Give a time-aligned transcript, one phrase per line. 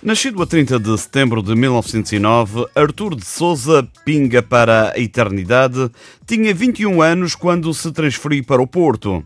[0.00, 5.90] Nascido a 30 de setembro de 1909, Artur de Souza pinga para a eternidade.
[6.24, 9.24] Tinha 21 anos quando se transferiu para o Porto.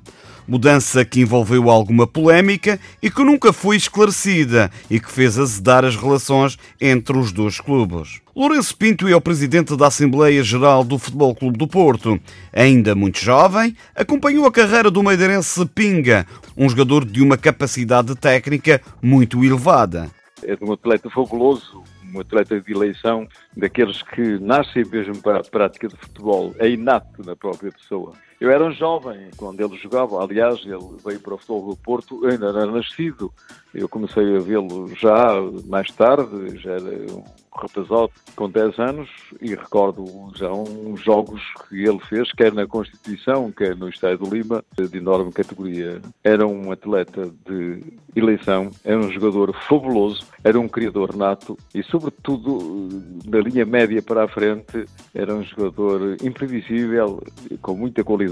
[0.48, 5.94] Mudança que envolveu alguma polémica e que nunca foi esclarecida e que fez azedar as
[5.94, 8.20] relações entre os dois clubes.
[8.34, 12.18] Lourenço Pinto é o presidente da Assembleia Geral do Futebol Clube do Porto.
[12.50, 16.26] Ainda muito jovem, acompanhou a carreira do madeirense Pinga,
[16.56, 20.10] um jogador de uma capacidade técnica muito elevada
[20.44, 21.82] é de um atleta fabuloso,
[22.14, 23.26] um atleta de eleição,
[23.56, 28.12] daqueles que nascem mesmo para a prática de futebol, é inato na própria pessoa.
[28.42, 32.26] Eu era um jovem quando ele jogava, aliás, ele veio para o futebol do Porto,
[32.26, 33.32] ainda era nascido.
[33.72, 35.36] Eu comecei a vê-lo já
[35.68, 37.22] mais tarde, já era um
[37.54, 39.08] rapazote com 10 anos
[39.40, 44.30] e recordo já uns jogos que ele fez, quer na Constituição, quer no Estádio de
[44.30, 46.02] Lima, de enorme categoria.
[46.24, 47.80] Era um atleta de
[48.16, 52.88] eleição, era um jogador fabuloso, era um criador nato e, sobretudo,
[53.24, 54.84] na linha média para a frente,
[55.14, 57.22] era um jogador imprevisível,
[57.62, 58.31] com muita qualidade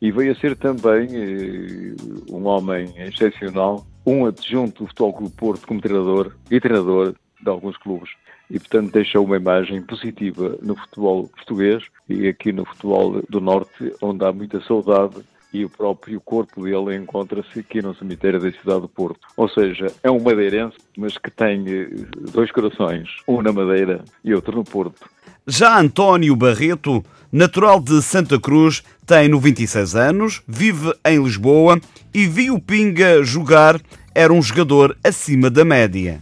[0.00, 1.94] e veio a ser também eh,
[2.30, 7.76] um homem excepcional, um adjunto do Futebol Clube Porto como treinador e treinador de alguns
[7.76, 8.10] clubes
[8.50, 13.92] e, portanto, deixou uma imagem positiva no futebol português e aqui no futebol do Norte,
[14.02, 15.16] onde há muita saudade
[15.52, 19.20] e o próprio corpo dele encontra-se aqui no cemitério da cidade do Porto.
[19.36, 21.88] Ou seja, é um madeirense, mas que tem eh,
[22.32, 25.08] dois corações, um na Madeira e outro no Porto.
[25.46, 31.78] Já António Barreto, natural de Santa Cruz, tem 96 anos, vive em Lisboa
[32.14, 33.78] e viu Pinga jogar,
[34.14, 36.20] era um jogador acima da média.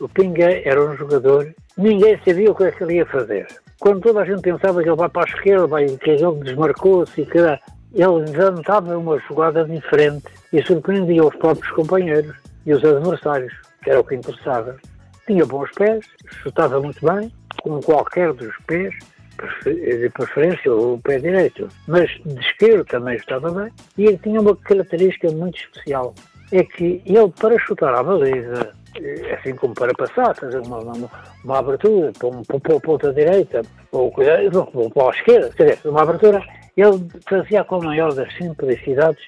[0.00, 3.46] O Pinga era um jogador ninguém sabia o que é que ele ia fazer.
[3.80, 7.38] Quando toda a gente pensava que ele vai para a esquerda, que ele desmarcou-se que
[7.38, 7.60] ele
[8.28, 12.34] inventava uma jogada diferente e surpreendia os próprios companheiros
[12.66, 14.76] e os adversários, que era o que interessava.
[15.26, 16.04] Tinha bons pés,
[16.42, 17.32] chutava muito bem,
[17.64, 18.94] com qualquer dos pés,
[19.74, 24.54] de preferência o pé direito, mas de esquerdo também estava bem, e ele tinha uma
[24.54, 26.14] característica muito especial,
[26.52, 28.70] é que ele para chutar à baliza,
[29.00, 31.10] é assim como para passar, fazer uma, uma,
[31.42, 34.14] uma abertura para, a ponta direita ou,
[34.74, 36.42] ou para a esquerda, quer dizer, uma abertura,
[36.76, 39.26] ele fazia com a maior das simplicidades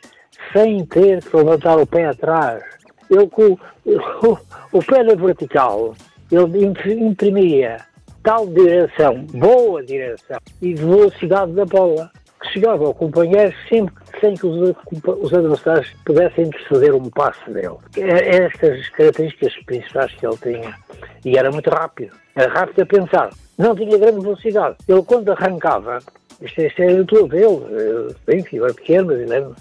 [0.53, 2.63] sem ter que levantar o pé atrás.
[3.11, 3.59] Ele com o,
[4.73, 5.95] o pé na vertical,
[6.31, 6.67] ele
[7.03, 7.79] imprimia
[8.27, 12.11] tal direção, boa direção e velocidade da bola,
[12.43, 14.75] que chegava ao companheiro sempre sem que os,
[15.23, 17.77] os adversários pudessem interceder um passe dele.
[17.97, 20.75] É, é estas características principais que ele tinha.
[21.25, 22.17] E era muito rápido.
[22.35, 23.31] Era rápido a pensar.
[23.57, 24.77] Não tinha grande velocidade.
[24.89, 25.99] Ele, quando arrancava,
[26.43, 29.53] isto, isto é o dele, bem, era pequeno, mas era,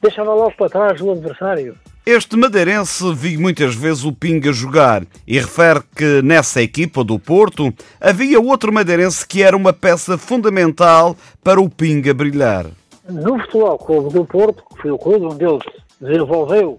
[0.00, 1.76] deixava logo para trás o adversário.
[2.08, 7.74] Este madeirense viu muitas vezes o Pinga jogar e refere que nessa equipa do Porto
[8.00, 12.66] havia outro madeirense que era uma peça fundamental para o Pinga brilhar.
[13.10, 15.58] No Futebol Clube do Porto, que foi o clube onde ele
[16.00, 16.78] desenvolveu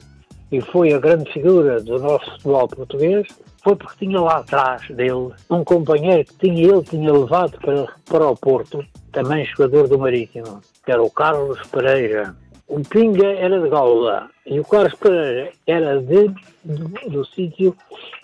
[0.50, 3.28] e foi a grande figura do nosso futebol português,
[3.62, 8.28] foi porque tinha lá atrás dele um companheiro que tinha, ele tinha levado para, para
[8.30, 12.34] o Porto, também jogador do Marítimo, que era o Carlos Pereira.
[12.68, 16.28] O Pinga era de Gaula e o Carlos Pereira era de,
[16.66, 17.76] do, do sítio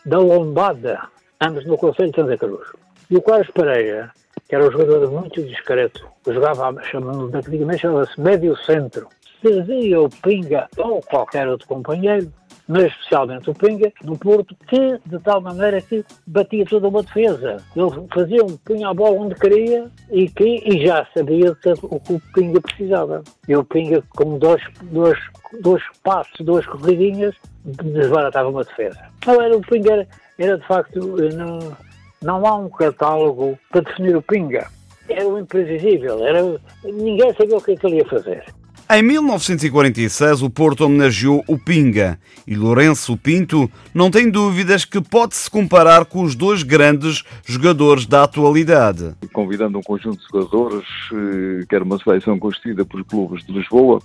[0.06, 1.00] da Lombada,
[1.40, 2.68] ambos no Conselho de Santa Cruz.
[3.10, 4.12] E o Carlos Pereira,
[4.48, 9.08] que era um jogador muito discreto, jogava, chamando, antigamente chamava-se médio centro,
[9.42, 12.32] dizia o Pinga ou qualquer outro companheiro,
[12.68, 17.58] mas especialmente o Pinga, no Porto, que de tal maneira que batia toda uma defesa.
[17.76, 22.14] Ele fazia um, punha a bola onde queria e, que, e já sabia o que
[22.14, 23.24] o Pinga precisava.
[23.48, 25.20] E o Pinga, com dois, dois,
[25.62, 27.36] dois passos, duas corridinhas,
[27.66, 29.00] desbaratava uma defesa.
[29.26, 30.08] Não, era, o Pinga era,
[30.38, 31.00] era de facto,
[31.36, 31.76] não,
[32.22, 34.68] não há um catálogo para definir o Pinga.
[35.10, 36.42] Era o imprevisível, era,
[36.86, 38.46] ninguém sabia o que, é que ele ia fazer.
[38.90, 45.50] Em 1946, o Porto homenageou o Pinga e Lourenço Pinto não tem dúvidas que pode-se
[45.50, 49.16] comparar com os dois grandes jogadores da atualidade.
[49.32, 54.02] Convidando um conjunto de jogadores, eh, que era uma seleção constituída por clubes de Lisboa,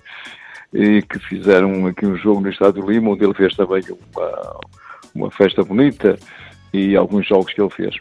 [0.73, 3.83] e que fizeram aqui um jogo no Estádio Lima, onde ele fez também
[4.15, 4.61] uma,
[5.15, 6.17] uma festa bonita
[6.73, 7.97] e alguns jogos que ele fez.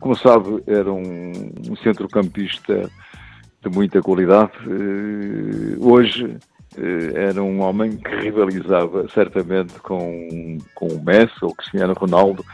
[0.00, 1.32] Como sabe, era um,
[1.68, 2.90] um centrocampista
[3.62, 4.52] de muita qualidade.
[4.66, 6.36] Eh, hoje
[6.76, 12.44] eh, era um homem que rivalizava certamente com, com o Messi ou Cristiano Ronaldo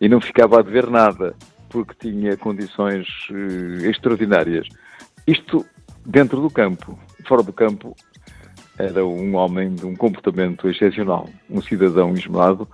[0.00, 1.34] e não ficava a dever nada
[1.68, 4.66] porque tinha condições eh, extraordinárias.
[5.26, 5.64] Isto
[6.04, 6.98] dentro do campo.
[7.26, 7.94] Fora do campo
[8.78, 12.68] era um homem de um comportamento excepcional, um cidadão esmerado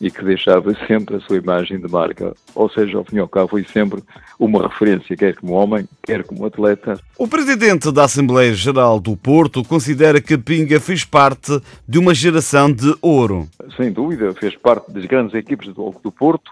[0.00, 2.34] e que deixava sempre a sua imagem de marca.
[2.54, 4.02] Ou seja, ao fim e ao cabo, foi sempre
[4.38, 6.98] uma referência, quer como homem, quer como atleta.
[7.18, 12.72] O presidente da Assembleia Geral do Porto considera que Pinga fez parte de uma geração
[12.72, 13.46] de ouro.
[13.76, 16.50] Sem dúvida, fez parte das grandes equipes do, do Porto,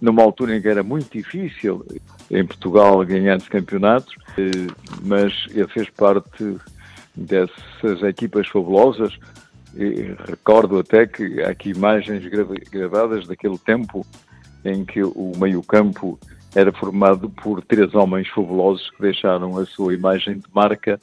[0.00, 1.84] numa altura em que era muito difícil
[2.30, 4.66] em Portugal ganhar os campeonatos, eh,
[5.02, 6.56] mas ele fez parte
[7.14, 9.18] dessas equipas fabulosas
[9.74, 12.24] e recordo até que há aqui imagens
[12.70, 14.04] gravadas daquele tempo
[14.64, 16.18] em que o meio-campo
[16.54, 21.00] era formado por três homens fabulosos que deixaram a sua imagem de marca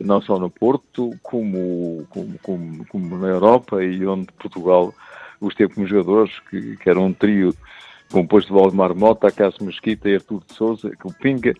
[0.00, 4.92] não só no Porto, como, como, como, como na Europa e onde Portugal
[5.40, 7.54] os teve como jogadores, que, que era um trio
[8.14, 11.52] composto de Valdemar Mota, Cássio Mesquita e Artur de Souza, que o Pinga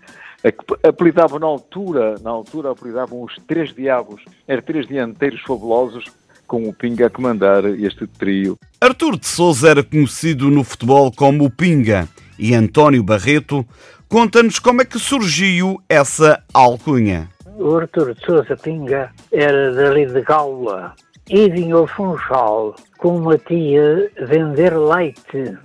[0.84, 6.04] apelidavam na altura, na altura apelidavam os Três Diabos, eram três dianteiros fabulosos
[6.46, 8.56] com o Pinga a comandar este trio.
[8.80, 12.08] Artur de Souza era conhecido no futebol como o Pinga
[12.38, 13.66] e António Barreto
[14.08, 17.28] conta-nos como é que surgiu essa alcunha.
[17.58, 20.94] O Artur de Souza Pinga era dali de Gaula
[21.28, 25.56] e vinha ao Funchal com uma tia vender leite,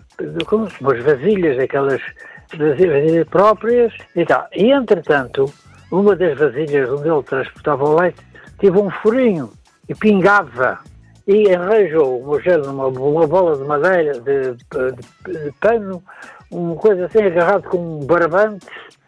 [0.46, 2.02] com umas vasilhas, aquelas
[2.58, 4.48] vasilhas próprias e tal.
[4.54, 5.46] E entretanto,
[5.92, 8.22] uma das vasilhas onde ele transportava o leite
[8.58, 9.52] teve um furinho
[9.88, 10.80] e pingava
[11.28, 16.04] e arranjou uma, uma bola de madeira, de, de, de, pano,
[16.50, 18.66] uma coisa assim agarrado com um barbante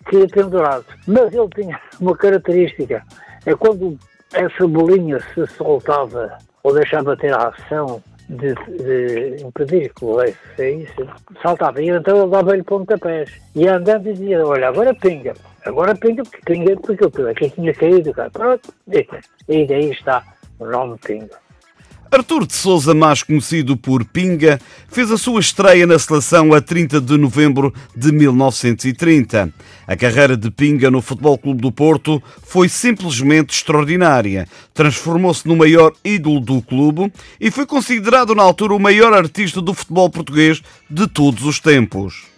[0.07, 0.85] que ia pendurado.
[1.07, 3.03] Mas ele tinha uma característica,
[3.45, 3.97] é quando
[4.33, 10.37] essa bolinha se soltava ou deixava ter a ação de, de impedir que o leite
[10.55, 10.95] saísse,
[11.41, 11.81] saltava.
[11.81, 13.29] E então ele dava-lhe pontapés.
[13.53, 15.33] E andando dizia, olha, agora pinga.
[15.65, 18.13] Agora pinga, porque pinga porque eu aqui tinha caído.
[18.31, 18.73] Pronto,
[19.47, 20.23] e daí está
[20.59, 21.39] Ron Pinga.
[22.11, 24.59] Artur de Souza, mais conhecido por Pinga,
[24.89, 29.53] fez a sua estreia na seleção a 30 de novembro de 1930.
[29.87, 34.45] A carreira de Pinga no Futebol Clube do Porto foi simplesmente extraordinária.
[34.73, 37.09] Transformou-se no maior ídolo do clube
[37.39, 42.30] e foi considerado na altura o maior artista do futebol português de todos os tempos.